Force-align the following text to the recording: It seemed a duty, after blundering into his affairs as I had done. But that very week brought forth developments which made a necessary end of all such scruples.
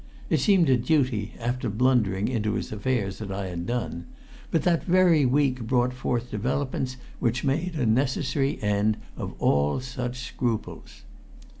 It 0.31 0.39
seemed 0.39 0.67
a 0.67 0.77
duty, 0.77 1.35
after 1.39 1.69
blundering 1.69 2.27
into 2.27 2.53
his 2.53 2.71
affairs 2.71 3.21
as 3.21 3.29
I 3.29 3.49
had 3.49 3.67
done. 3.67 4.07
But 4.49 4.63
that 4.63 4.83
very 4.83 5.27
week 5.27 5.61
brought 5.61 5.93
forth 5.93 6.31
developments 6.31 6.97
which 7.19 7.43
made 7.43 7.75
a 7.75 7.85
necessary 7.85 8.57
end 8.63 8.97
of 9.15 9.35
all 9.39 9.79
such 9.79 10.19
scruples. 10.19 11.03